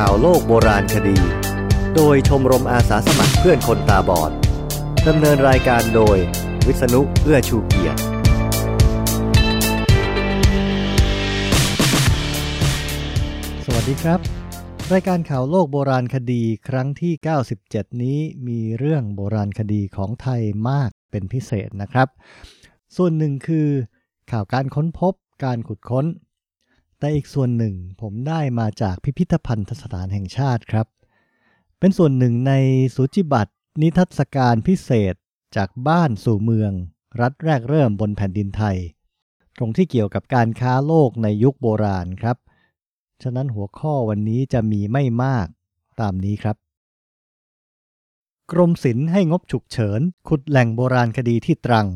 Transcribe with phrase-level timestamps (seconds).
[0.00, 1.18] ข่าวโลกโบราณคดี
[1.96, 4.32] โดยชมรมอาสาสมัครเพื่อนคนตาบอด
[5.08, 6.16] ดำเนินรายการโดย
[6.66, 8.00] วิษณุเอื้อชูเกียรติ
[13.64, 14.20] สวัสดีครับ
[14.92, 17.12] รายการข่าวโลกโบราณคดีครั้งที่
[17.58, 22.08] 97 นี้มีเรื่องโบราณคดีของไทยมากเป็นพิเศษนะครับ
[22.96, 23.68] ส่วนหนึ่งคือ
[24.30, 26.06] ข่าวการค้นพบการขุดค้น
[27.02, 30.86] แต่อีกส่วนหนึ่งผมได้มาจากพิพิธภัณฑ์สถานแห่งชาติครับ
[31.78, 32.52] เป็นส่วนหนึ่งใน
[32.94, 33.52] สูจิบัตร
[33.82, 35.14] นิทรรศการพิเศษ
[35.56, 36.72] จากบ้านสู่เมือง
[37.20, 38.76] รัฐแรกเริ่มบนแผ่นดินไทย
[39.56, 42.36] ตรงที่เกี่ยวกับการค้าโลกในยุคโบราณครับ
[43.22, 45.46] ฉะนั้นหัวข้อวันนี้จะมีไม่มาก
[46.00, 46.56] ตามนี้ครับ
[48.52, 51.86] กรมศิลป์ให้งบฉุกเฉิน ขุดแหล่งโบราณคดีที่ตรัง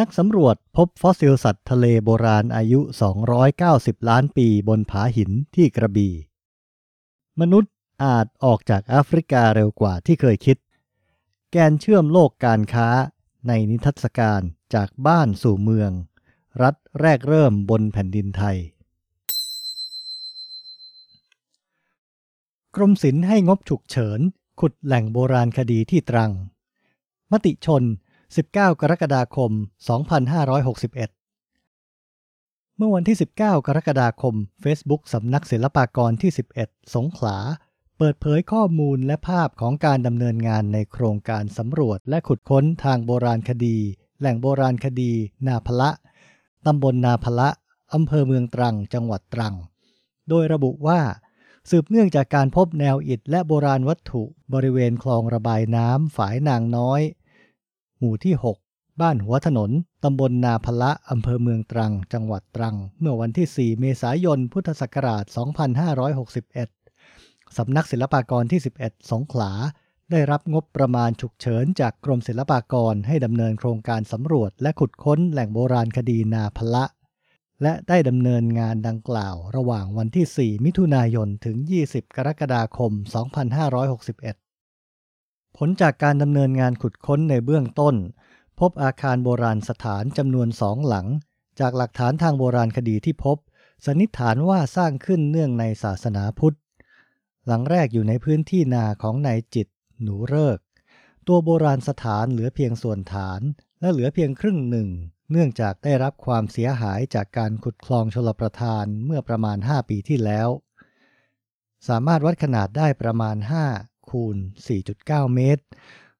[0.00, 2.80] นักสำรวจพบฟอสซิลสัตว์ทะเลโบราณอายุ
[3.44, 6.14] 290 ล้านปีบนผาหินที่กระบี่
[7.40, 7.72] มนุษย์
[8.04, 10.56] อาจออกจากแอฟริกาเร็วกว่าที่เคยคิด
[11.50, 12.88] แกนเชื่อมโลกการค้า
[13.48, 14.40] ในนิทรรศการ
[14.74, 15.90] จากบ้านสู่เมือง
[16.62, 18.56] รัฐแรกเริ่มบนแผ่นดินไทย
[22.76, 24.20] กรมศิลป์ให้งบฉุกเฉิน
[24.60, 26.30] ขุดแหล่งโบราณคดีที่ตรัง
[27.32, 27.84] มติชน
[28.32, 29.50] 19 กรกฎาคม
[30.74, 36.30] 2561 เมื่อวันที่ 19 กรกฎาคม Facebook สำนักศิลปากรที่
[36.60, 37.36] 11 สงขลา
[37.98, 43.76] เปิดเผยข้อมูลและภาพของการดำเนินงานในโครงการสำรวจและขุดค้นทางโบราณคดี
[44.20, 45.12] แหล่งโบราณคดี
[45.46, 45.90] นาพละ
[46.66, 47.48] ตำบลนาพละ
[47.94, 49.54] อำเภอเมืองตรัง จังหวัดตรัง
[50.28, 51.00] โดยระบุว่า
[51.70, 57.00] สืบเนื่องจากการพบแนวอิฐและโบราณวัตถุบริเวณคลองระบายน้ำฝายนางน้อย
[58.04, 58.34] มู่ที่
[58.66, 59.70] 6 บ้านหัวถนน
[60.04, 65.24] ตำบลนาพละอำเภอเมืองตรัง จังหวัดตรัง เมื่อวันที่ 4 เมษายน พุทธศักราช
[66.80, 69.52] 2561 สำนักศิลปากรที่ 11 สงขลา
[70.10, 76.84] ได้รับงบประมาณฉุกเฉินจากกรมศิลปากรให้ดำเนินโครงการสำรวจและขุดค้นแหล่งโบราณคดีนาพละ
[77.62, 81.56] และได้ดำเนินงานดังกล่าว ระหว่างวันที่ 4 มิถุนายน ถึง
[81.86, 84.43] 20 กรกฎาคม 2561
[85.56, 87.94] ผลจากการดำเนินงานขุดค้นในเบื้องต้น
[88.60, 91.06] พบอาคารโบราณสถานจำนวนสองหลัง
[91.60, 93.36] จากหลักฐานทางโบราณคดีที่พบ
[93.86, 96.56] สันนิษฐานว่าสร้างขึ้นเนื่องในศาสนาพุทธ
[97.46, 99.68] หลังแรกอยู่ในพื้นที่นาของนายจิต
[100.02, 100.58] หนูเริก
[101.26, 103.40] ตัวโบราณสถานเหลือเพียงส่วนฐาน
[103.80, 104.88] และเหลือเพียงครึ่งหนึ่ง
[105.30, 110.48] เนื่องจากได้รับความเสียหายจากการขุดคลองชลประทานเมื่อประมาณ 5 ปีที่แล้ว
[111.88, 113.36] สามารถวัดขนาดได้ประมาณ
[113.72, 114.36] 5 คูณ
[114.86, 115.64] 4.9 เมตร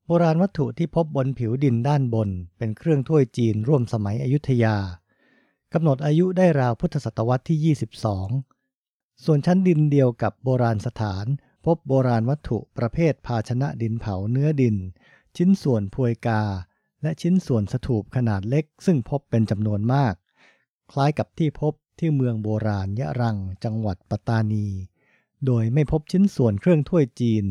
[0.06, 2.28] โบราณวัตถุที่พบบนผิวดินด้านบน
[2.58, 4.76] เป็นเครื่องถ้วยจีนร่วมสมัยอยุธยา
[5.72, 7.76] กำหนดอายุได้ราวพุทธศตวรรษที่
[8.46, 11.26] 22 ส่วนชั้นดินเดียวกับโบราณสถาน
[11.64, 14.76] พบโบราณวัตถุประเภทภาชนะดินเผาเนื้อดิน
[15.36, 16.42] ชิ้นส่วนพวยกา
[17.02, 20.14] และชิ้นส่วนสถูปขนาดเล็ก ซึ่งพบเป็นจำนวนมาก
[20.90, 24.66] คล้ายกับที่พบที่เมืองโบราณยะรังจังหวัดปัตตานี
[25.46, 27.44] โดยไม่พบชิ้นส่วนเครื่องถ้วยจีน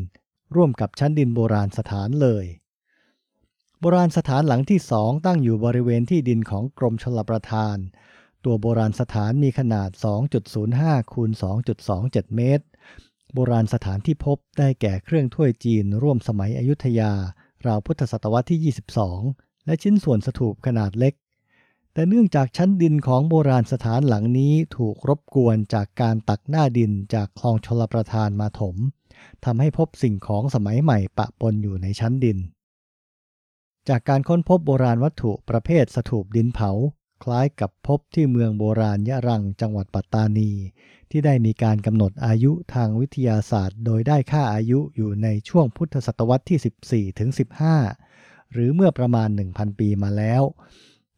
[0.54, 2.46] ร่วมกับชั้นดินโบราณสถานเลย
[3.80, 7.76] โบราณสถานหลังที่สองตั้งอยู่บริเวณที่ดินของกรมชลประทาน
[8.44, 9.90] ตัวโบราณสถานมีขนาด
[10.50, 11.30] 2.05คูณ
[11.82, 12.64] 2.27 เมตร
[13.34, 17.12] โบราณสถานที่พบได้แก่เครื่องถ้วยจีนร่วมสมัยอยุธยา
[17.66, 18.74] ราวพุทธศตวรรษที่
[19.20, 21.14] 22 และชิ้นส่วนสถูปขนาดเล็ก
[21.92, 28.76] แต่เนื่องจากชั้นดินของโบราณสถานหลังนี้ถูกรบกวนจากการตักหน้าดินจากคลองชลประทานมาถม
[29.44, 32.38] ทำให้พบสิ่งของสมัยใหม่ปะปนอยู่ในชั้นดิน
[33.88, 36.70] จากการค้นพบโบราณวัตถุประเภทสถูปดินเผา
[37.22, 40.50] คล้ายกับพบที่เมืองโบราณยะรังจังหวัดปัตตานี
[41.10, 47.30] ที่ได้มีการกำหนดอายุทางวิทยาศาสตร์ โดยได้ค่าอายุอยู่ในช่วงพุทธศตวรรษที่ 14ถึง
[47.92, 50.42] 15 หรือเมื่อประมาณ 1,000 ปีมาแล้ว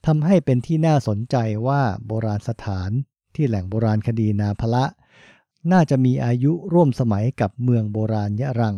[0.06, 1.36] ทำให้เป็นที่น่าสนใจ
[1.66, 2.91] ว่าโบราณสถาน
[3.34, 4.84] ที่แหล่งโบราณคดีนาพละ
[5.72, 8.77] น่าจะมีอายุร่วมสมัยกับเมืองโบราณยะรัง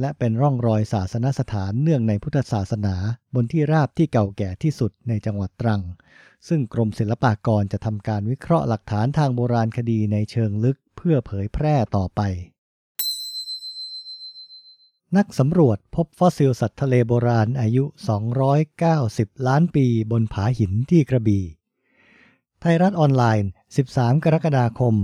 [0.00, 2.94] และเป็นร่องรอยศาสนสถานเนื่องในพุทธศาสนา
[3.34, 5.82] บนที่ราบที่เก่าแก่ที่สุดในจังหวัดตรัง
[6.48, 12.20] ซึ่งกรมศิลปากรจะทำการวิเคราะห์หลักฐานทางโบราณคดีในเชิงลึกเพื่อเผยแพร่ต่อไป
[15.16, 17.84] นักสำรวจพบฟอสซิลสัตว์ทะเลโบราณอายุ
[18.64, 21.44] 290 ล้านปีบนผาหินที่กระบี่
[22.60, 24.94] ไทยรัฐออนไลน์ 13 กรกฎาคม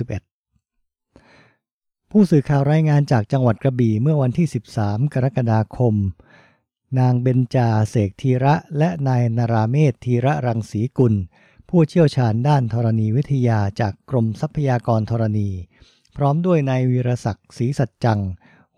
[0.00, 4.48] 2561 ผู้สื่อข่าวรายงานจากจังหวัดกระบี่เมื่อวันที่
[4.78, 5.94] 13 กรกฎาคม
[6.98, 11.14] นางเบญจาเสกธีระและนายนาราเมธธีระรังสีกุล
[11.68, 15.48] ผู้เชี่ยวชาญด้านธรณีวิทยาจากกรมทรัพยากรธรณี
[16.16, 18.20] พร้อมด้วยนายวีรศักดิ์ศรีสัจจัง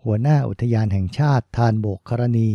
[0.03, 2.51] หัวหน้าอุทยานแห่งชาติทานโบกครณี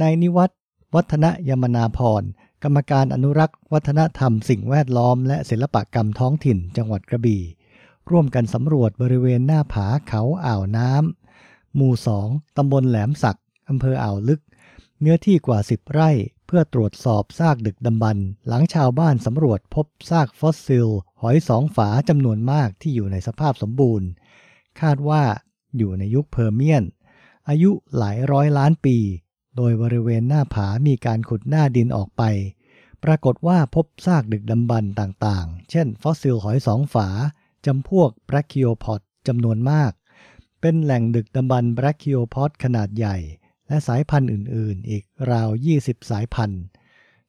[0.00, 0.50] นายนิวัฒ
[0.94, 2.22] วัฒนยมนาพร
[2.64, 7.42] กรรมการอนุรักษ์ วัฒนธรรมสิ่งแวดล้อม และศิลปกรรมท้องถิ่นจังหวัดกระบี่
[8.10, 13.38] ร่วมกันสำรวจบริเวณหน้าผาเขาอ่าวน้ำหมู่สองตำบลแหลมสัก
[13.68, 14.40] อำเภออ่าวลึก
[15.00, 16.10] เนื้อที่กว่า 10 ไร่
[16.46, 20.88] เพื่อตรวจสอบซากดึกดำบรรพ์หลังชาวบ้านสำรวจพบซากฟอสซิล
[21.22, 24.08] หอยสองฝาจำนวนมากที่อยู่ในสภาพสมบูรณ์
[24.80, 25.22] คาดว่า
[25.76, 26.84] อยู่ในยุคเพอร์เมียน
[27.48, 28.96] อายุหลายร้อยล้านปี
[29.56, 32.22] โดยบริเวณหน้าผามีการขุดหน้าดินออกไป
[33.04, 37.08] ปรากฏว่าพบซากดึกดำบรรพ์ต่างๆ เช่น ฟอสซิลหอยสองฝา
[37.66, 39.92] จำพวกแบรคิโอพอดจำนวนมาก
[40.60, 43.16] เป็นแหล่งดึกดำบรรพ์แบรคิโอพอดขนาดใหญ่
[43.68, 45.48] และสายพันธุ์อื่นๆ อีกราว
[45.78, 46.62] 20 สายพันธุ์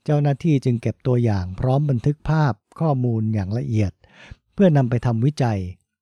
[0.03, 3.91] เจ้าหน้าที่จึงเก็บตัวอย่างพร้อมบันทึกภาพข้อมูลอย่างละเอียด
[4.53, 5.59] เพื่อนำไปทำวิจัย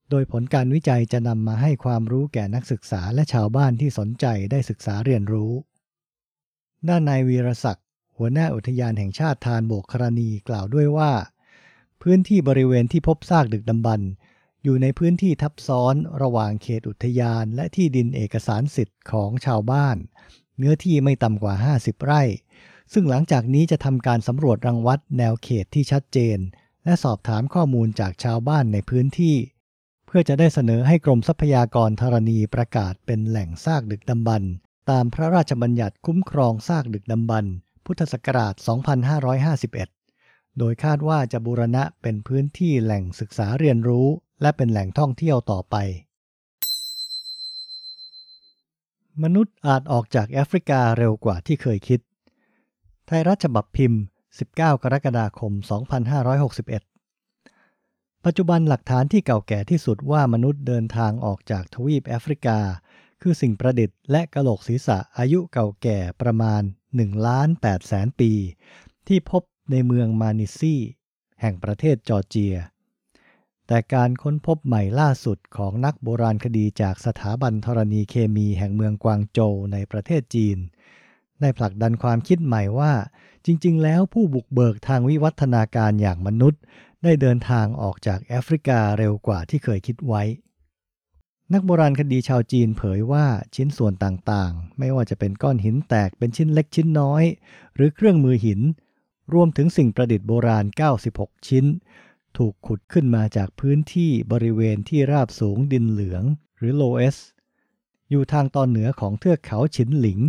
[0.09, 5.51] โดยผลการวิจัยจะนำมาให้ความรู้แก่นักศึกษาและชาวบ้านที่สนใจได้ศึกษาเรียนรู้
[6.89, 7.85] ด้านนายวีรศักดิ์
[8.18, 11.12] หัวหน้าอุทยานแห่งชาติทานโบกครณีกล่าวด้วยว่า
[12.01, 14.09] พื้นที่บริเวณที่พบซากดึกดำบรรพ์
[14.63, 19.97] อยู่ในพื้นที่ทับซ้อนระหว่างเขตอุทยานและที่ดินเอกสารสิทธิ์ของชาวบ้าน
[20.57, 22.21] เนื้อที่ไม่ต่ำกว่า 50 ไร่
[22.94, 26.38] ซึ่งหลังจากนี้จะทำการสำรวจรังวัดแนวเขตที่ชัดเจน
[26.83, 29.36] และสอบถามข้อมูลจากชาวบ้านในพื้นที่
[30.06, 34.53] เพื่อจะได้เสนอให้กรมทรัพยากรธรณีประกาศเป็นแหล่งซากดึกดำบรรพ์
[34.89, 37.53] ตามพระราชบัญญัติคุ้มครองซากดึกดำบรรพ์
[37.85, 38.53] พุทธศักราช
[39.95, 44.07] 2551 โดยคาดว่าจะบูรณะเป็นพื้นที่แหล่งศึกษาเรียนรู้
[44.41, 45.75] และเป็นแหล่งท่องเที่ยวต่อไป
[49.24, 52.00] มนุษย์อาจออกจากแอฟริกาเร็วกว่าที่เคยคิด
[53.07, 54.01] ไทยรัฐฉบับพิมพ์
[54.38, 55.51] 19 กรกฎาคม
[56.69, 62.59] 2561 ปัจจุบันหลักฐานที่เก่าแก่ที่สุดว่ามนุษย์เดินทางออกจากทวีปแอฟริกา
[63.23, 66.61] คือสิ่งประดิษฐ์และกะโหลกศีรษะอายุเก่าแก่ประมาณ
[66.93, 68.31] 1ล้าน8แสนปี
[69.07, 70.75] ที่พบในเมืองมานิซี
[71.41, 72.55] แห่งประเทศจอร์เจีย
[73.67, 80.57] แต่การค้นพบใหม่ล่าสุดของนักโบราณคดีจากสถาบันธรณีเคมีแห่งเมืองกวางโจวในประเทศจีน
[81.41, 82.93] ได้ผลักดันความคิดใหม่ว่า
[83.45, 86.61] จริง ๆ แล้วผู้บุกเบิกทางวิวัฒนาการอย่างมนุษย์
[87.03, 90.23] ได้เดินทางออกจากแอฟริกาเร็วกว่าที่เคยคิดไว้
[91.51, 93.25] นักโบราณคดีชาวจีนเผยว่า
[93.55, 97.23] ชิ้นส่วนต่างๆ ไม่ว่าจะเป็นก้อนหินแตกเป็นชิ้นเล็กชิ้นน้อย
[97.75, 98.61] หรือเครื่องมือหิน
[99.33, 100.65] รวมถึงสิ่งประดิษฐ์โบราณ
[101.05, 101.65] 96 ชิ้น
[102.37, 106.23] ถูกขุดขึ้นมาจากพื้นที่บริเวณที่ราบสูงดินเหลือง
[106.57, 107.17] หรือโลเอส
[108.09, 110.19] อยู่ทางตอนเหนือของเทือกเขาฉินหลิง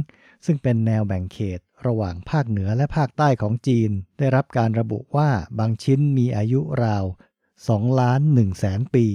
[0.46, 7.04] ซึ่งเป็นแนวแบ่งเขตระหว่างภาคเหนือและภาคใต้ของจีน ได้รับการระบุว่าบางชิ้นมีอายุราว
[7.52, 9.06] 2ล้าน1แสนปี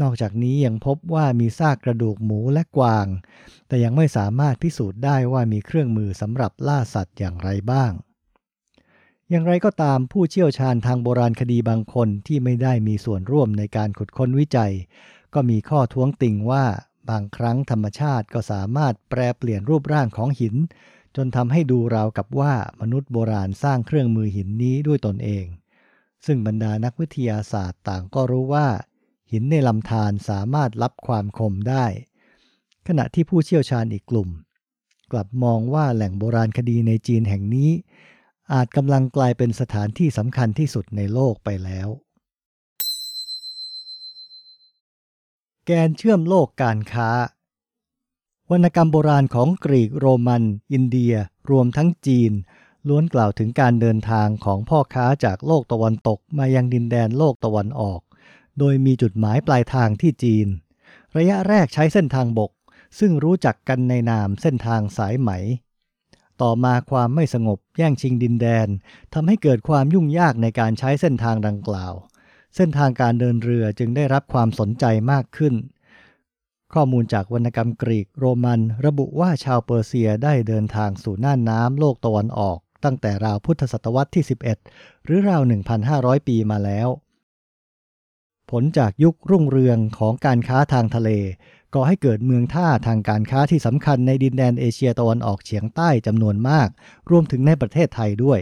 [0.00, 3.06] นอกจากนี้ยังพบว่ามีซากกระดูกหมูและกวาง
[3.68, 7.92] แต่ยังไม่สามารถพิสูจน์ได้ว่ามีเครื่องมือสำหรับล่าสัตว์อย่างไรบ้าง
[9.30, 14.72] อย่างไรก็ตามผู้เชี่ยวชาญทางโบราณคดีบางคนที่ไม่ได้มีส่วนร่วมในการขุดค้นวิจัย
[15.34, 16.64] ก็มีข้อท้วงติงว่า
[17.10, 20.54] บางครั้งธรรมชาติก็สามารถแปรเปลี่ยนรูปร่างของหิน
[21.16, 25.46] จนทำให้ดูราวกับว่ามนุษย์โบราณสร้างเครื่องมือหินนี้ด้วยตนเอง
[26.26, 28.68] ซึ่งบรรดานักวิทยาศาสตร์ต่างก็รู้ว่า
[29.32, 31.86] หินในลำธารสามารถรับความคมได้
[32.86, 34.28] ขณะที่ผู้เชี่ยวชาญอีกกลุ่ม
[35.12, 37.70] กลับมองว่าแหล่งโบราณคดีในจีนแห่งนี้
[38.52, 41.88] อาจกำลังกลายเป็นสถานที่สำคัญที่สุดในโลกไปแล้ว
[45.66, 47.10] แกนเชื่อมโลกการค้า
[48.50, 50.42] วรรณกรรมโบราณของกรีกโรมัน
[50.72, 51.14] อินเดีย
[51.50, 52.32] รวมทั้งจีน
[52.88, 58.00] ล้วนกล่าวถึงการเดินทางของพ่อค้าจากโลกตะวันตกมายังดินแดนโลกตะวันออก
[58.58, 60.46] โดยมีจุดหมายปลายทางที่จีน
[61.16, 62.50] ระยะแรกใช้เส้นทางบก
[62.98, 65.30] ซึ่งรู้จักกันในนามเส้นทางสายไหม
[66.42, 68.68] ต่อมาความไม่สงบแย่งชิงดินแดน
[69.14, 71.94] ทำให้เกิดความยุ่งยากในการใช้เส้นทางดังกล่าว
[72.56, 75.54] เส้นทางการเดินเรือจึงได้รับความสนใจมากขึ้น
[76.72, 84.24] ข้อมูลจากวรรณกรรมกรีกโรมัน ระบุว่าชาวเปอร์เซียได้เดินทางสู่น่านน้ำโลกตะวันออก ตั้งแต่ราวพุทธศตวรรษที่
[84.64, 85.42] 11 หรือราว
[85.84, 86.88] 1,500 ปีมาแล้ว
[88.50, 91.10] ผลจากยุครุ่งเรืองของการค้าทางทะเล
[91.74, 96.68] ก่อให้เกิดเมืองท่าทางการค้าที่สำคัญในดินแดนเอเชียตะวันออกเฉียงใต้จำนวนมาก
[97.10, 98.40] รวมถึงในประเทศไทยด้วย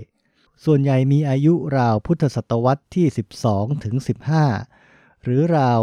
[0.65, 3.07] ส่วนใหญ่มีอายุราวพุทธศตวรรษที่
[3.47, 3.95] 12 ถึง
[4.61, 5.81] 15 หรือราว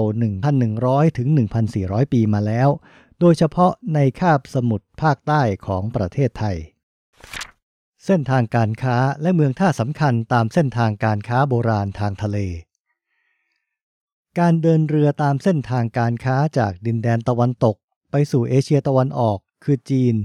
[0.58, 1.28] 1,100 ถึง
[1.72, 2.70] 1,400 ปีมาแล้ว
[3.20, 6.58] โดยเฉพาะในคาบสมุทรภาคใต้ของประเทศไทย
[8.06, 12.38] เส้นทางการค้าและเมืองท่าสำคัญตามเส้นทางการค้าโบราณทางทะเล
[14.40, 17.76] การเดินเรือตามเส้นทางการค้าจากดินแดนตะวันตก
[18.12, 20.16] ไปสู่เอเชียตะวันออกคือจีน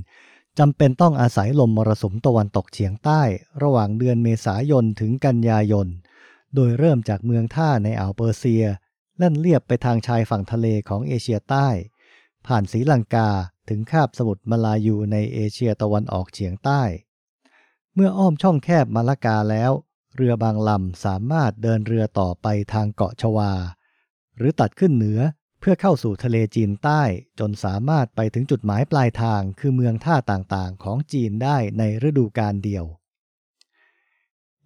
[0.59, 3.23] จำเป็นต้องอาศัยลมมรสุมตะวันตกเฉียงใต้
[3.63, 5.87] ระหว่างเดือนเมษายนถึงกันยายน
[6.55, 8.65] โดยเริ่มจากเมืองท่าในอ่าวเปอร์เซีย
[9.19, 11.69] แล่นเลียบไปทางชายฝั่งทะเลของเอเชียใต้
[12.47, 13.29] ผ่านศรีลังกา
[13.69, 16.83] ถึงคาบสมุทรมาลายูในเอเชียตะวันออกเฉียงใต้
[17.95, 19.73] เมื่ออ้อมช่องแคบมาลากาแล้ว
[20.17, 23.53] เรือบางลำสามารถเดินเรือต่อไปทางเกาะชวา
[24.37, 25.21] หรือตัดขึ้นเหนือ
[25.61, 27.03] เพื่อเข้าสู่ทะเลจีนใต้
[27.39, 32.85] จนสามารถไปถึงจุดหมายปลายทางคือเมืองท่าต่างๆ ของจีนได้ในฤดูกาลเดียว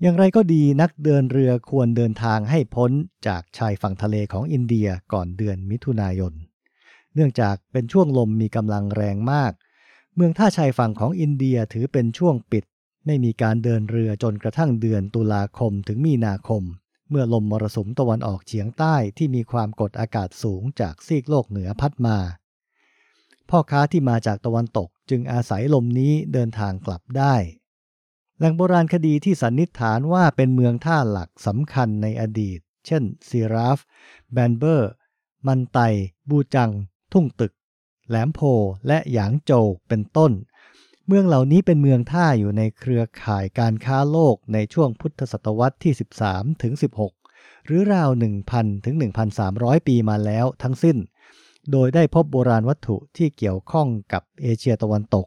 [0.00, 2.90] อย่างไรก็ดีนักเดินเรือควรเดินทางให้พ้น
[3.26, 6.32] จากชายฝั่งทะเลของอินเดียก่อนเดือนมิถุนายน
[7.14, 9.52] เนื่องจากเป็นช่วงลมมีกำลังแรงมาก
[10.14, 12.64] เมืองท่าชายฝั่งของอินเดียถือเป็นช่วงปิด
[13.06, 16.62] ไม่มีการเดินเรือจนกระทั่งเดือนตุลาคมถึงมีนาคม
[17.10, 22.18] เมื่อลมมรสุมตะวันออกเฉียงใต้ที่มีความกดอากาศสูงจากซีกโลกเหนือพัดมา
[23.48, 27.34] พ่อค้าที่มาจากตะวันตกจึงอาศัยลมนี้เดินทางกลับได้
[28.38, 33.78] แหล่งโบราณคดีที่สันนิษฐานว่าเป็นเมืองท่าหลักสำคัญในอดีต เช่นซีราฟ
[34.32, 34.90] แบนเบอร์
[35.46, 35.78] มันไต
[36.28, 36.70] บูจัง
[37.12, 37.52] ทุ่งตึก
[38.08, 38.40] แหลมโพ
[38.86, 40.32] และหยางโจวเป็นต้น
[41.12, 45.92] เมืองเหล่านี้เป็นเมืองท่าอยู่ในเครือข่ายการค้าโลกในช่วงพุทธศตวรรษที่
[46.26, 46.72] 13 ถึง
[47.16, 48.10] 16 หรือราว
[48.48, 48.94] 1,000 ถึง
[49.40, 50.96] 1,300 ปีมาแล้วทั้งสิ้น
[51.70, 55.26] โดยได้พบโบราณวัตถุที่เกี่ยวข้องกับเอเชียตะวันตก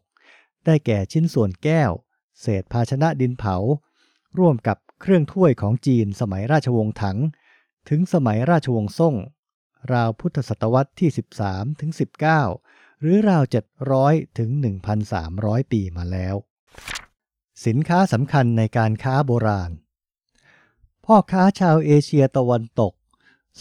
[0.66, 1.92] ได้แก่ชิ้นส่วนแก้ว
[2.42, 3.56] เศษภาชนะดินเผา
[4.38, 7.18] ร่วมกับเครื่องถ้วยของจีนสมัยราชวงศ์ถัง
[7.90, 9.16] ถึงสมัยราชวงศ์ซ่ง
[9.94, 11.10] ราวพุทธศตวรรษที่
[11.46, 11.92] 13 ถึง
[12.30, 12.62] 19
[13.05, 13.43] หรือราว
[13.89, 14.50] 700 ถึง
[15.12, 16.36] 1,300 ปีมาแล้ว
[17.65, 19.72] สินค้าสำคัญในการค้าโบราณ
[21.05, 22.93] พ่อค้าชาวเอเชียตะวันตก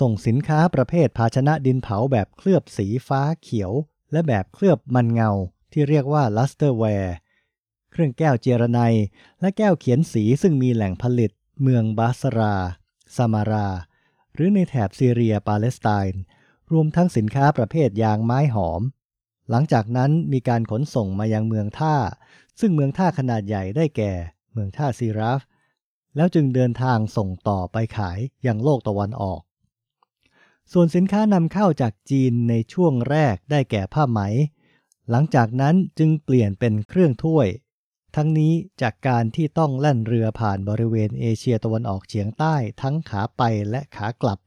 [0.01, 3.73] ส่งสินค้าประเภทภาชนะดินเผาแบบเคลือบสีฟ้าเขียว
[4.13, 5.31] และแบบเคลือบมันเงา
[5.73, 7.15] ที่เรียกว่า lusterware
[7.91, 8.81] เครื่องแก้วเจียระไน
[9.41, 11.31] และแก้วเขียนสีซึ่งมีแหล่งผลิต
[11.63, 12.57] เมืองบาสรา
[13.17, 13.69] ซามารา
[14.35, 16.21] หรือในแถบซีเรียปาเลสไตน์
[16.73, 18.83] รวมทั้งสินค้าประเภทยางไม้หอม
[19.55, 21.97] หลังจากนั้นมีการขนส่งมายังเมืองท่า
[22.61, 24.13] ซึ่งเมืองท่าขนาดใหญ่ได้แก่
[24.53, 25.41] เมืองท่าซีราฟ
[26.17, 29.41] แล้วจึงเดินทางส่งต่อไปขายยังโลกตะวันออก
[30.73, 34.21] ส่วนสินค้านำเข้าจากจีนในช่วงแรกได้แก่ผ้าไหม
[35.11, 37.49] หลังจากนั้นจึงเปลี่ยนเป็นเครื่องถ้วย
[38.17, 44.39] ทั้งนี้จากการที่ต้องแล่นเรือผ่านบริเวณเอเชียตะวันออกเฉียงใต้ทั้งขาไปและขากลับ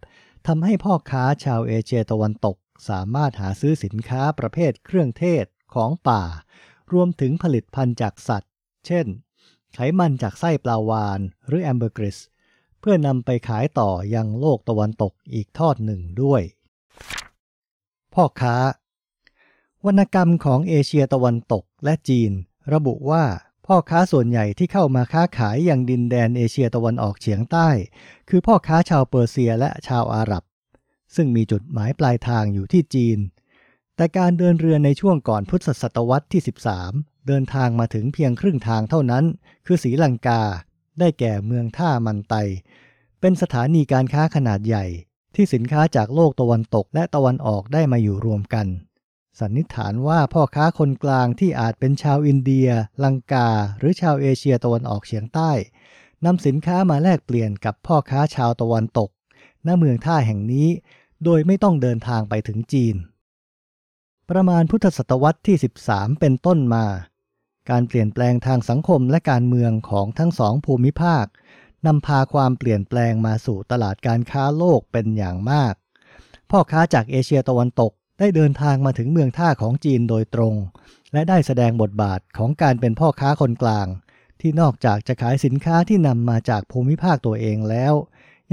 [0.47, 2.55] ทำให้พ่อค้าชาวเอเชียตะวันตก
[2.89, 6.24] สามารถหาซื้อสินค้าประเภทเครื่องเทศของป่า
[6.94, 8.53] รวมถึงผลิตภัณฑ์จากสัตว์
[8.88, 9.05] เช่น
[9.74, 12.17] ไขมันจากไส้ปลาวาน หรือแอมเบอร์กริส
[12.79, 16.41] เพื่อนำไปขายต่อยังโลกตะวันตกอีกทอดหนึ่งด้วย
[18.13, 18.55] พ่อค้า
[19.86, 22.32] วรรณกรรมของเอเชียตะวันตกและจีน
[22.74, 23.24] ระบุว่า
[23.65, 27.70] พ่อค้าส่วนใหญ่ที่เข้ามาค้าขายอย่างดินแดนเอเชียตะวันออกเฉียงใต้
[28.29, 30.44] คือพ่อค้าชาวเปอร์เซียและชาวอาหรับ
[31.15, 33.19] ซึ่งมีจุดหมายปลายทางอยู่ที่จีน
[33.95, 36.41] แต่การเดินเรือในช่วงก่อนพุทธศตวรรษที่
[36.85, 39.25] 13 เดินทางมาถึงเพียงครึ่งทางเท่านั้น
[39.65, 40.41] คือศรีลังกา
[41.00, 42.35] ได้แก่เมืองท่ามันไต
[43.19, 44.85] เป็นสถานีการค้าขนาดใหญ่
[45.35, 48.67] ที่สินค้าจากโลกตะวันตกและตะวันออกได้มาอยู่รวมกัน
[49.39, 52.69] สันนิษฐานว่าพ่อค้าคนกลางที่อาจเป็นชาวอินเดีย
[53.03, 55.51] ลังกา หรือชาวเอเชียตะวันออกเฉียงใต้
[56.25, 59.09] นำสินค้ามาแลกเปลี่ยนกับพ่อค้าชาวตะวันตก
[59.67, 60.67] ณเมืองท่าแห่งนี้
[61.24, 62.95] โดยไม่ต้องเดินทางไปถึงจีน
[64.29, 65.57] ประมาณพุทธศตวรรษที่
[65.88, 66.86] 13 เป็นต้นมา
[67.69, 71.25] การเปลี่ยนแปลงทางสังคมและการเมืองของทั้งสองภูมิภาค
[71.86, 75.74] นำพาความเปลี่ยนแปลงมาสู่ตลาดการค้าโลกเป็นอย่างมาก
[76.50, 80.55] พ่อค้าจากเอเชียตะวันตกได้เดินทางมาถึงเมืองท่าของจีนโดยตรง
[81.13, 83.88] และได้แสดงบทบาทของการเป็นพ่อค้าคนกลาง
[84.41, 87.93] ที่นอกจากจะขายสินค้าที่นำมาจากภูมิภาคตัวเองแล้ว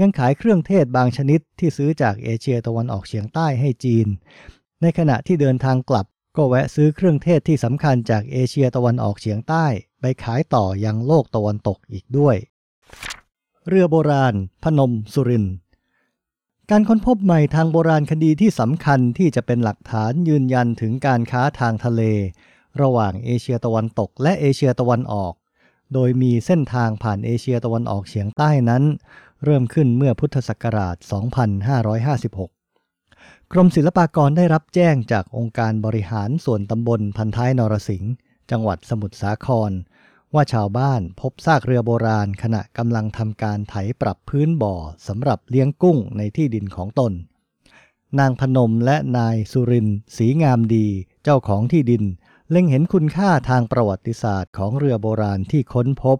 [0.01, 4.07] ยังขายเครื่องเทศบางชนิดที่ซื้อจากเอเชียตะวันออกเฉียงใต้ให้จีน
[4.81, 6.05] ในขณะที่เดินทางกลับ
[6.37, 9.65] ก็แวะซื้อเครื่องเทศที่สำคัญจากเอเชียตะวันออกเฉียงใต้
[10.01, 12.35] ไปขายต่อยังโลกตะวันตกอีกด้วย
[13.67, 14.33] เรือโบราณ
[14.63, 15.45] พนมสุริน
[16.71, 22.01] การค้นพบใหม่ทางโบราณคดีที่สำคัญที่จะเป็นหลักฐานยืนยันถึงการค้าทางทะเล
[22.81, 25.33] ระหว่างเอเชียตะวันตกและเอเชียตะวันออก
[25.93, 28.83] โดยมีเส้นทางผ่านเอเชียตะวันออกเฉียงใต้นั้น
[29.43, 30.95] เริ่มขึ้นเมื่อพุทธศักราช
[32.63, 38.13] 2556 กรมศิลปากรได้รับแจ้งจากองค์การบริหารส่วนตำบลพันท้ายนรสิงห์
[38.51, 39.71] จังหวัดสมุทรสาคร
[40.33, 44.75] ว่าชาวบ้านพบซากเรือโบราณขณะกำลังทำการไถปรับพื้นบ่อ
[45.07, 47.13] สำหรับเลี้ยงกุ้งในที่ดินของตน
[48.19, 50.87] นางพนมและนายสุรินศรีงามดี
[51.23, 52.03] เจ้าของที่ดิน
[52.49, 56.17] เล็งเห็นคุณค่าทางประวัติศาสตร์ของเรือโบราณที่ค้นพบ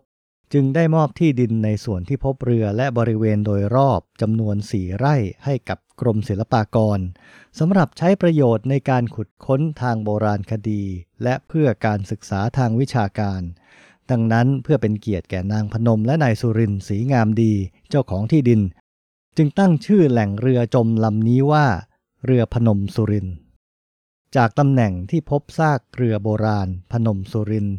[0.53, 7.00] จึงได้มอบที่ดินในส่วนที่พบเรือและบริเวณโดยรอบจำนวนสี่ไร่ให้กับกรมศิลปากร
[7.60, 10.83] สำหรับใช้ประโยชน์ในการขุดค้นทางโบราณคดี
[11.24, 13.41] และเพื่อการศึกษาทางวิชาการ
[14.12, 17.53] ดังนั้นเพื่อเป็นเกียรติแก่นางพนมและนายสุรินทร์ศรีงามดี
[17.89, 18.62] เจ้าของที่ดิน
[19.38, 21.65] จึงตั้งชื่อแหล่งเรือจมลำนี้ว่า
[22.25, 23.36] เรือพนมสุรินทร์
[24.36, 27.77] จากตำแหน่งที่พบซากเรือโบราณพนมสุรินทร์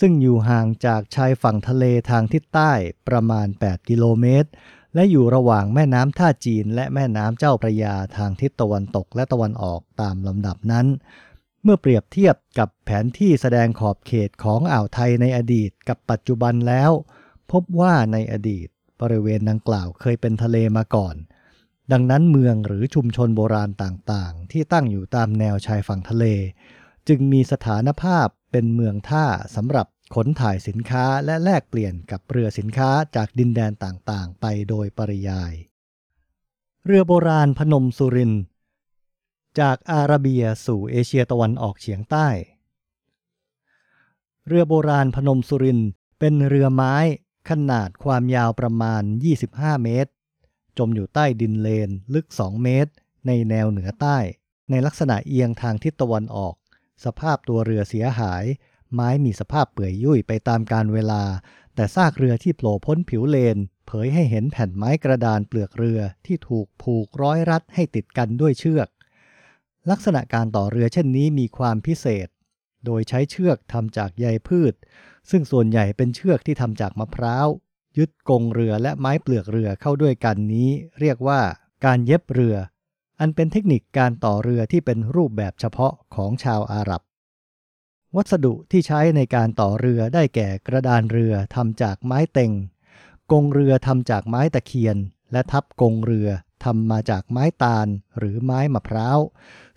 [0.00, 2.72] ซึ่งอยู่ห่างจากชายฝั่งทะเลทางทิศใต้
[3.08, 4.50] ประมาณ 8 กิโลเมตร
[4.94, 10.86] และอยู่ระหว่างแม่น้ำท่าจีนและแม่น้ำเจ้าพระยาทางทิศตะวันตกและตะวันออกตามลำดับนั้น
[11.62, 16.90] เมื่อเปรียบเทียบกับแผนที่แสดงขอบเขตของอ่าวไทยในอดีตกับปัจจุบันแล้ว
[17.52, 18.68] พบว่าในอดีต
[19.00, 21.14] บริเวณดังกล่าวเคยเป็นทะเลมาก่อน
[21.92, 26.24] ดังนั้นเมืองหรือชุมชนโบราณต่างๆ ที่ตั้งอยู่ตามแนวชายฝั่งทะเล
[27.08, 29.26] จึงมีสถานภาพ เป็นเมืองท่า
[29.56, 35.52] สำหรับขนถ่ายสินค้าและแลกเปลี่ยนกับเรือสินค้าจากดินแดนต่างๆ ไปโดยปริยาย
[36.86, 38.32] เรือโบราณพนมสุริน
[39.60, 42.28] จากอาระเบียสู่เอเชียตะวันออกเฉียงใต้
[44.46, 45.80] เรือโบราณพนมสุริน
[46.18, 46.94] เป็นเรือไม้
[47.50, 49.02] ขนาดความยาวประมาณ
[49.42, 50.10] 25 เมตร
[50.78, 52.92] จมอยู่ใต้ดินเลนลึก 2 เมตร
[53.26, 54.18] ในแนวเหนือใต้
[54.70, 56.54] ในลักษณะเอียงทางทิศตะวันออก
[57.04, 58.44] สภาพตัวเรือเสียหาย
[58.94, 61.22] ไม้มีสภาพเปื่อยยุ่ยไปตามกาลเวลา
[61.74, 68.88] แต่ซากเรือที่โผล่พ้นผิวเลน เผยให้เห็นแผ่นไม้กระดานเปลือกเรือที่ถูกผูกร้อยรัดให้ติดกันด้วยเชือก
[69.90, 72.28] ลักษณะการต่อเรือเช่นนี้มีความพิเศษ
[72.84, 74.74] โดยใช้เชือกทำจากใยพืช
[75.30, 77.48] ซึ่งส่วนใหญ่เป็นเชือกที่ทำจากมะพร้าว
[77.98, 81.40] ยึดกงเรือและไม้เปลือกเรือเข้าด้วยกันนี้ เรียกว่า
[81.84, 82.56] การเย็บเรือ
[83.20, 87.02] อันเป็นเทคนิคการต่อเรือที่เป็นรูปแบบเฉพาะของชาวอาหรับ
[88.16, 92.52] วัสดุที่ใช้ในการต่อเรือได้แก่กระดานเรือทำจากไม้เต็ง
[93.32, 94.96] กงเรือทำจากไม้ตะเคียน
[95.32, 96.28] และทับกงเรือ
[96.64, 97.86] ทำมาจากไม้ตาล
[98.18, 99.18] หรือไม้มะพร้าว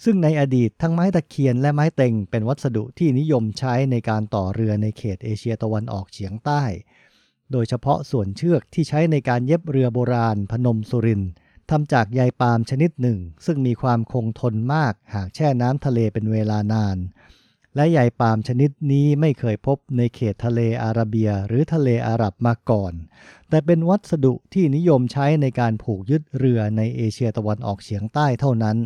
[0.03, 6.63] ซึ่งในอดีตทั้งไม้ตะเคียนและไม้เต็งเป็นวัสดุที่นิยมใช้ในการต่อเรือในเขตเอเชียตะวันออกเฉียงใต้
[7.51, 11.31] โดยเฉพาะส่วนเชือกที่ใช้ในการเย็บเรือโบราณพนมสุรินทร์
[11.71, 16.97] ทำจากใยปาล์มชนิดหนึ่ง ซึ่งมีความคงทนมากหากแช่น้ำทะเลเป็นเวลานาน
[17.75, 22.93] และใยปาล์มชนิดนี้ไม่เคยพบในเขตทะเลอาระเบียหรือทะเลอาหรับมาก่อน
[23.49, 28.77] แต่เป็นวัสดุที่นิยมใช้ในการผูกยึดเรือในเอเชียตะวันออกเฉียงใต้เท่านั้น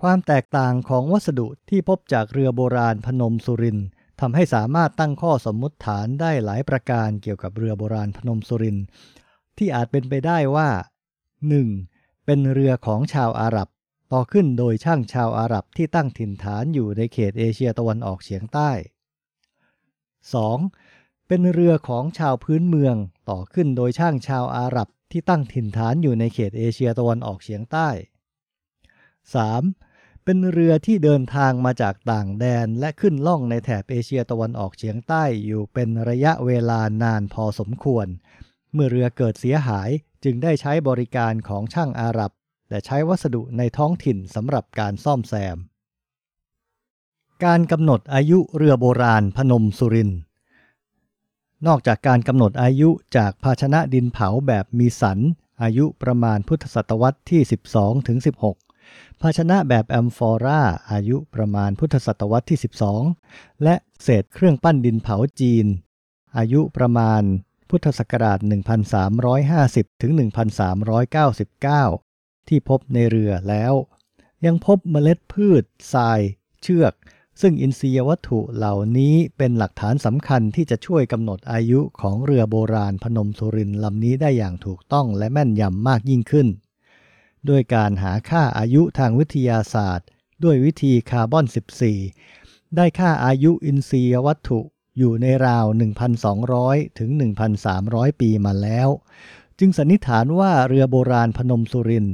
[0.00, 3.78] ความแตกต่างของวัสดุที่พบจากเรือโบราณพนมสุริน
[4.20, 8.78] ทำให้สามารถตั้งข้อสมมุติฐานได้หลายประการเกี่ยวกับเรือโบราณพนมสุริน
[9.58, 10.68] ที่อาจเป็นไปได้ว่า
[11.52, 12.24] 1.
[12.26, 13.68] เป็นเรือของชาวอาหรับ
[14.12, 18.70] ต่อขึ้นโดยช่างชาวอาหรับที่ตั้งถิ่นฐานอยู่ในเขตเอเชียตะวันออกเฉียงใต้
[19.58, 21.26] 2.
[21.28, 22.96] เป็นเรือของชาวพื้นเมือง
[23.30, 27.88] ต่อขึ้นโดยช่างชาวอาหรับที่ตั้งถิ่นฐานอยู่ในเขตเอเชียตะวันออกเฉียงใต้
[28.86, 30.24] 3.
[30.24, 38.06] เป็นเรือที่เดินทางมาจากต่างแดนและขึ้นล่องในแถบเอเชียตะวันออกเฉียงใต้อยู่เป็นระยะเวลานานพอสมควร
[38.72, 39.90] เมื่อเรือเกิดเสียหาย
[40.24, 42.32] จึงได้ใช้บริการของช่างอาหรับ
[42.70, 45.56] และใช้วัสดุในท้องถิ่นสำหรับการซ่อมแซม
[47.44, 50.10] การกำหนดอายุเรือโบราณพนมสุริน
[51.66, 55.18] นอกจากการกำหนดอายุจากภาชนะดินเผาแบบมีสัน
[55.62, 57.40] อายุประมาณพุทธศตวรรษที่
[57.74, 58.18] 12ถึง
[58.70, 62.58] 16 ภาชนะแบบแอมฟอราอายุประมาณพุทธศตวรรษที่
[63.10, 65.66] 12 และเศษเครื่องปั้นดินเผาจีน
[66.36, 67.22] อายุประมาณ
[67.76, 68.38] พุทธศักราช
[69.20, 70.12] 1350 ถึง
[71.34, 73.72] 1399 ที่พบในเรือแล้ว
[74.46, 76.20] ยังพบเมล็ดพืชทราย
[76.62, 76.92] เชือก
[77.40, 86.48] ซึ่งอินทรียวัตถุเหล่านี้เป็นหลักฐานสำคัญที่จะช่วยกำหนดอายุของเรือโบราณพนมสุรินลำนี้ได้อย่างถูกต้องและแม่นยำมากยิ่งขึ้น
[87.48, 90.06] ด้วยการหาค่าอายุทางวิทยาศาสตร์
[90.44, 91.46] ด้วยวิธีคาร์บอน
[92.10, 94.60] 14 ได้ค่าอายุอินทรียวัตถุ
[94.98, 95.66] อยู่ในราว
[96.32, 97.10] 1,200 ถึง
[97.64, 98.88] 1,300 ปีมาแล้ว
[99.58, 102.06] จึงสันนิษฐานว่าเรือโบราณพนมสุริน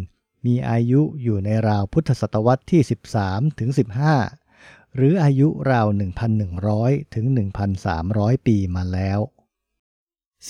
[0.46, 2.82] มีอายุอยู่ในราวพุทธศตวรรษที่
[3.20, 3.70] 13 ถึง
[4.32, 5.86] 15 หรืออายุราว
[6.50, 7.26] 1,100 ถึง
[7.86, 9.20] 1,300 ปีมาแล้ว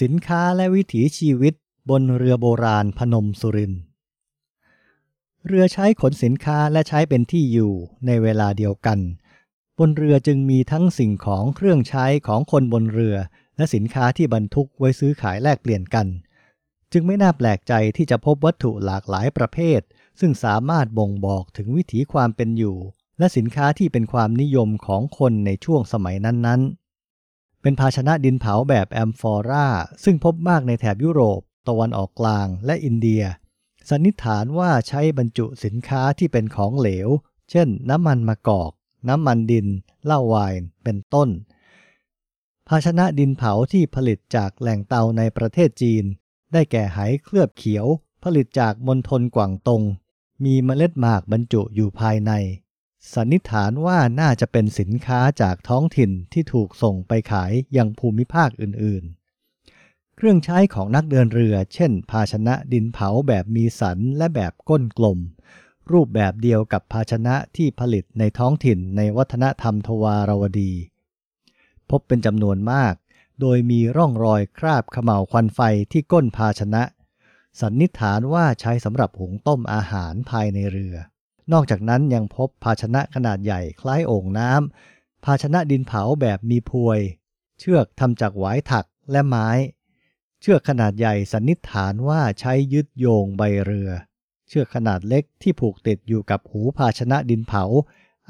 [0.01, 1.55] สินค้าและวิถีชีวิต
[1.91, 3.73] บนเรือโบราณพนมสุริน
[5.47, 7.73] เรือใช้ขนสินค้าและใช้เป็นที่อยู่
[8.07, 8.99] ในเวลาเดียวกัน
[9.81, 13.17] บนเรือจึงมีทั้งสิ่งของเครื่องใช้ของคนบนเรือ
[13.57, 16.07] และสินค้าที่บรรทุกไว้ซื้อขายแลกเปลี่ยนกัน
[16.93, 19.81] จึงไม่น่าแปลกใจที่จะพบวัตถุหลากหลายประเภท
[20.21, 22.77] ซึ่งสามารถบ่งบอกถึงวิถีความเป็นอยู่
[23.19, 29.69] และสินค้าที่เป็นความนิยมของคนในช่วงสมัยนั้นๆ เป็นภาชนะดินเผาแบบแอมฟอรา
[30.05, 33.23] ซึ่งพบมากในแถบยุโรป ตะวันออกกลางและอินเดีย
[33.91, 37.09] สันนิษฐานว่าใช้บรรจุสินค้าที่เป็นของเหลว
[37.51, 38.73] เช่น น้ำมันมะกอก
[39.09, 39.67] น้ำมันดิน
[40.05, 41.29] เหล้าไวน์เป็นต้น
[42.69, 46.05] ภาชนะดินเผาที่ผลิตจากแหล่งเตาในประเทศจีน
[46.53, 47.87] ได้แก่ไหเคลือบเขียว
[48.25, 49.83] ผลิตจากมณฑลกวางตง
[50.45, 52.33] มีเมล็ดหมากบรรจุอยู่ภายใน
[53.15, 65.19] สันนิษฐานว่าน่าจะเป็นสินค้าจากท้องถิ่นที่ถูกส่งไปขายยังภูมิภาคอื่นๆเครื่องใช้ของนักเดินเรือ เช่น ภาชนะดินเผาแบบมีสันและแบบก้นกลม
[65.93, 70.73] รูปแบบเดียวกับภาชนะที่ผลิตในท้องถิ่นในวัฒนธรรมทวารวดี
[71.91, 72.95] พบเป็นจำนวนมาก
[73.41, 75.61] โดยมีร่องรอยคราบขม่าวควันไฟ
[75.93, 76.83] ที่ก้นภาชนะ
[77.61, 80.97] สันนิษฐานว่าใช้สำหรับหุงต้มอาหารภายในเรือ
[81.53, 87.01] นอกจากนั้นยังพบภาชนะขนาดใหญ่คล้ายโอ่งน้ำภาชนะดินเผาแบบมีพวย
[87.59, 89.49] เชือกทำจากหวายถักและไม้
[90.41, 93.91] เชือกขนาดใหญ่สันนิษฐานว่าใช้ยึดโยงใบเรือ
[94.51, 97.65] เชือกขนาดเล็กที่ผูกติดอยู่กับหูภาชนะดินเผา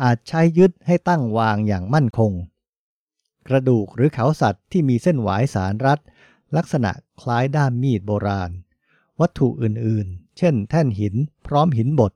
[0.02, 2.32] อาจใช้ยึดให้ตั้งวางอย่างมั่นคง
[3.48, 5.98] กระดูกหรือเขาสัตว์ที่มีเส้นหวายสารรัด
[6.56, 8.50] ลักษณะคล้ายด้ามมีดโบราณ
[9.20, 11.14] วัตถุอื่นๆ เช่น แท่นหิน
[11.46, 12.12] พร้อมหินบด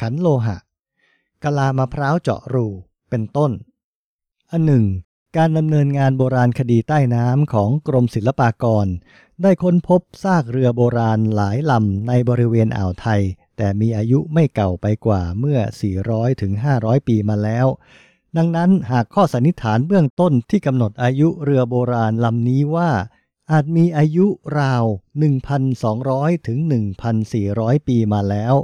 [0.00, 0.56] ขันโลหะ
[1.42, 2.66] กะลามะพร้าวเจาะรู
[3.10, 3.50] เป็นต้น
[4.50, 4.84] อันหนึ่ง
[5.36, 8.86] การดำเนินงานโบราณคดีใต้น้ำของกรมศิลปากร
[9.42, 13.22] ได้ค้นพบซากเรือโบราณหลายลำในบริเวณอ่าวไทย
[13.56, 15.58] แต่มีอายุไม่เก่าไปกว่าเมื่อ
[16.00, 17.66] 400ถึง500 ปีมาแล้ว
[18.36, 22.90] ดังนั้นหากข้อสันนิษฐานเบื้องต้นที่กำหนดอายุเรือโบราณลำนี้ว่า
[23.52, 24.26] อาจมีอายุ
[24.60, 24.84] ราว
[25.66, 26.58] 1,200 ถึง
[27.22, 28.54] 1,400 ปีมาแล้ว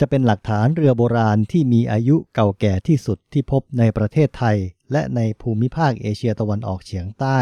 [0.00, 4.56] จะเป็นหลักฐานเรือโบราณที่มีอายุเก่าแก่ที่สุดที่พบในประเทศไทย
[4.92, 7.40] และในภูมิภาคเอเชียตะวันออกเฉียงใต้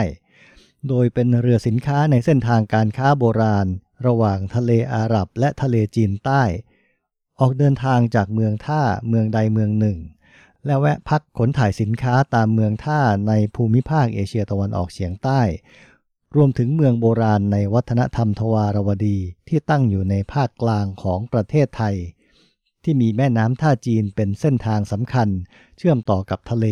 [0.89, 3.67] โดยเป็นเรือสินค้าในเส้นทางการค้าโบราณ
[4.07, 6.43] ระหว่างทะเลอาหรับ และทะเลจีนใต้
[7.41, 9.99] ออกเดินทางจากเมืองท่าเมืองใดเมืองหนึ่ง
[10.67, 15.41] และแวะพักขนถ่ายสินค้าตามเมืองท่าในภูมิภาคเอเชียตะวันออกเฉียงใต้
[16.37, 19.19] รวมถึงเมืองโบราณในวัฒนธรรมทวารวดี
[19.49, 21.97] ที่ตั้งอยู่ในภาคกลางของประเทศไทย
[22.83, 25.29] ที่มีแม่น้ำท่าจีนเป็นเส้นทางสำคัญ
[25.77, 26.67] เชื่อมต่อกับทะเล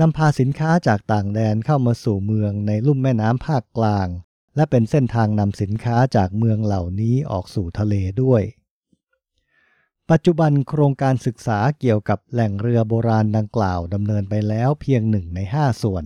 [0.00, 4.08] นำพาสินค้าจากต่างแดนเข้ามาสู่เมืองในลุ่มแม่น้ำภาคกลาง
[4.56, 8.42] และเป็นเส้นทางนำสินค้าจากเมืองเหล่านี้ออกสู่ทะเลด้วย
[10.10, 16.04] ปัจจุบันโครงการศึกษาเกี่ยวกับแหล่งเรือโบราณดังกล่าวดำเนินไปแล้วเพียงหนึ่งในห้าส่วน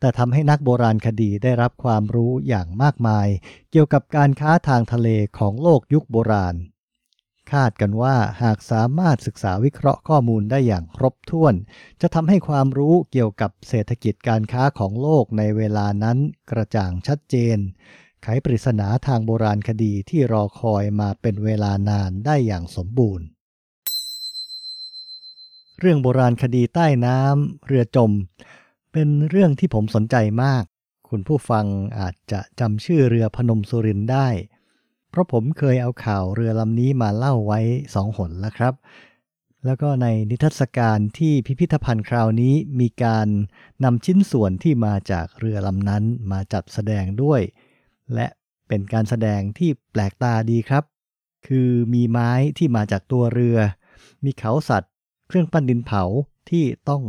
[0.00, 3.28] แต่ทำให้นักโบราณคดีได้รับความรู้อย่างมากมาย
[3.70, 6.54] เกี่ยวกับการค้าทางทะเลของโลกยุคโบราณ
[7.52, 11.54] คาดกันว่าหากสามารถศึกษาวิเคราะห์ข้อมูลได้อย่างครบถ้วน
[12.00, 16.18] จะทำให้ความรู้เกี่ยวกับเศรษฐกิจการค้าของโลกในเวลานั้น
[16.50, 17.58] กระจ่างชัดเจน
[18.22, 23.26] ไขปริศนาทางโบราณคดีที่รอคอยมาเป็นเวลานานได้อย่างสมบูรณ์
[25.78, 28.12] เรื่องโบราณคดีใต้น้ำเรือจม
[28.92, 30.64] เป็นเรื่องที่ผมสนใจมาก
[31.08, 31.66] คุณผู้ฟัง
[31.98, 34.28] อาจจะจำชื่อเรือพนมสุรินได้
[35.10, 37.60] เพราะผมเคยเอาข่าวเรือลำนี้มาเล่าไว้
[37.94, 38.74] สองหนแล้วครับ
[39.66, 43.28] แล้วก็ในนิทรรศการที่พิพิธภัณฑ์คราวนี้มีการ
[43.84, 47.40] นำชิ้นส่วนที่มาจากเรือลำนั้นมาจัดแสดงด้วย
[48.14, 48.26] และ
[48.68, 50.84] เป็นการแสดงที่แปลกตาดีครับ
[51.46, 53.58] คือมีไม้ที่มาจากตัวเรือ
[54.24, 54.92] มีเขาสัตว์
[55.28, 56.02] เครื่องปั้นดินเผา
[56.50, 57.02] ที่ต้อง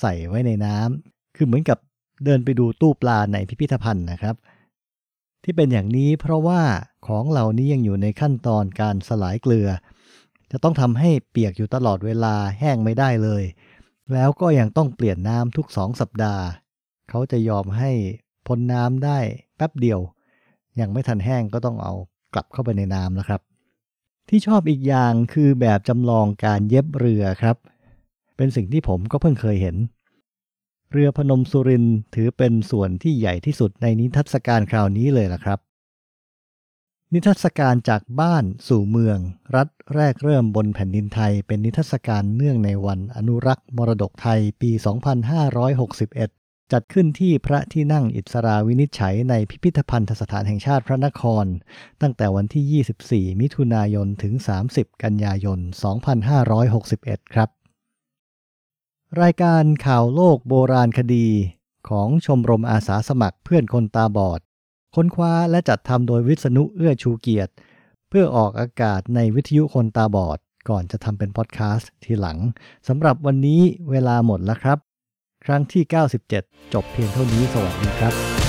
[0.00, 1.78] ใส่ไว้ในน้ำคือเหมือนกับ
[2.24, 4.36] เดินไปดูตู้ปลาในพิพิธภัณฑ์นะครับ
[5.44, 6.62] ที่เป็นอย่างนี้เพราะว่า
[7.06, 9.68] ของเหล่านี้ยังอยู่ในขั้นตอนการสลายเกลือ
[10.50, 13.42] จะต้องทำให้เปียกอยู่ตลอดเวลาแห้งไม่ได้เลย
[14.12, 16.44] แล้วก็ยังต้องเปลี่ยนน้ำทุกสองสัปดาห์
[17.10, 17.90] เขาจะยอมให้
[18.46, 19.18] พ้นน้ำได้
[19.56, 20.00] แป๊บเดียว
[20.80, 21.94] ยังไม่ทันแห้งก็ต้องเอา
[22.34, 23.40] กลับเข้าไปในน้ำแล้วครับ
[24.28, 27.56] ที่ชอบอีกอย่างคือแบบจำลองการเย็บเรือครับ
[28.36, 29.76] เป็นสิ่งที่ผมก็เพิ่งเคยเห็น
[30.92, 35.58] เรือพนมสุรินถือเป็นส่วนที่ใหญ่ที่สุดในนิทรรศการคราวนี้เลยล่ะครับ
[37.12, 39.18] นิทรรศการจากบ้านสู่เมือง
[39.56, 44.70] รัฐแรกเริ่มบนแผ่นดินไทย เป็นนิทรรศการเนื่องในวันอนุรักษ์มรดกไทยปี
[45.92, 51.46] 2561 จัดขึ้นที่พระที่นั่งอิสราวินิจฉัยในพิพิธภัณฑสถานแห่งชาติพระนคร
[52.02, 54.34] ตั้งแต่วันที่ 24 มิถุนายนถึง
[54.68, 55.58] 30 กันยายน
[56.46, 57.61] 2561 ครับ
[59.20, 61.28] รายการข่าวโลกโบราณคดี
[61.88, 64.40] ของชมรมอาสาสมัครเพื่อนคนตาบอด
[64.94, 67.52] ค้นคว้าและจัดทำโดยวิษณุเอื้อชูเกียรติ
[68.08, 72.38] เพื่อออกอากาศในวิทยุคนตาบอด ก่อนจะทำเป็นพอดแคสต์ทีหลัง
[72.88, 74.78] สำหรับวันนี้เวลาหมดแล้วครับ
[75.44, 75.82] ครั้งที่
[76.28, 78.41] 97 จบเพียงเท่านี้สวัสดีครับ